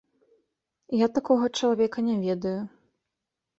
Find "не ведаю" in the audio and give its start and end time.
2.09-2.57